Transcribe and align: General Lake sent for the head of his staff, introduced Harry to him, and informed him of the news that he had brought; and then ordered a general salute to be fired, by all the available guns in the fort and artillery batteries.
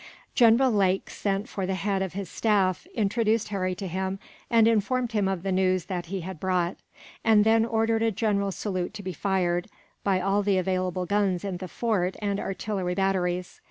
General 0.33 0.71
Lake 0.71 1.11
sent 1.11 1.47
for 1.47 1.67
the 1.67 1.75
head 1.75 2.01
of 2.01 2.13
his 2.13 2.27
staff, 2.27 2.87
introduced 2.95 3.49
Harry 3.49 3.75
to 3.75 3.85
him, 3.85 4.17
and 4.49 4.67
informed 4.67 5.11
him 5.11 5.27
of 5.27 5.43
the 5.43 5.51
news 5.51 5.85
that 5.85 6.07
he 6.07 6.21
had 6.21 6.39
brought; 6.39 6.77
and 7.23 7.43
then 7.43 7.63
ordered 7.65 8.01
a 8.01 8.09
general 8.09 8.51
salute 8.51 8.95
to 8.95 9.03
be 9.03 9.13
fired, 9.13 9.67
by 10.03 10.19
all 10.19 10.41
the 10.41 10.57
available 10.57 11.05
guns 11.05 11.43
in 11.45 11.57
the 11.57 11.67
fort 11.67 12.15
and 12.19 12.39
artillery 12.39 12.95
batteries. 12.95 13.59